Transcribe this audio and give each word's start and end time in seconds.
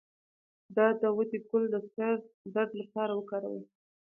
د 0.75 0.77
داودي 1.01 1.39
ګل 1.49 1.63
د 1.73 1.75
سر 1.93 2.15
درد 2.53 2.71
لپاره 2.81 3.11
وکاروئ 3.15 3.61